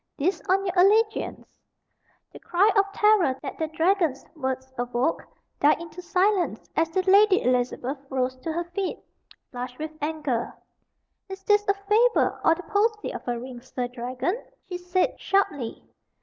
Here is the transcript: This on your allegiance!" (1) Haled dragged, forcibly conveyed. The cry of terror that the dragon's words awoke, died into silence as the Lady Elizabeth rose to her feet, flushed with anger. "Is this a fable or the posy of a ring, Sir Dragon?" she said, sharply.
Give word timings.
This 0.17 0.41
on 0.49 0.65
your 0.65 0.73
allegiance!" 0.75 1.13
(1) 1.13 1.13
Haled 1.13 1.35
dragged, 1.35 2.25
forcibly 2.25 2.33
conveyed. 2.33 2.33
The 2.33 2.39
cry 2.39 2.69
of 2.75 2.91
terror 2.91 3.39
that 3.43 3.57
the 3.59 3.67
dragon's 3.67 4.25
words 4.35 4.73
awoke, 4.79 5.27
died 5.59 5.79
into 5.79 6.01
silence 6.01 6.67
as 6.75 6.89
the 6.89 7.03
Lady 7.03 7.43
Elizabeth 7.43 7.99
rose 8.09 8.35
to 8.37 8.51
her 8.51 8.63
feet, 8.71 8.97
flushed 9.51 9.77
with 9.77 9.91
anger. 10.01 10.55
"Is 11.29 11.43
this 11.43 11.67
a 11.67 11.75
fable 11.75 12.35
or 12.43 12.55
the 12.55 12.63
posy 12.63 13.13
of 13.13 13.27
a 13.27 13.39
ring, 13.39 13.61
Sir 13.61 13.87
Dragon?" 13.89 14.43
she 14.67 14.79
said, 14.79 15.19
sharply. 15.19 15.83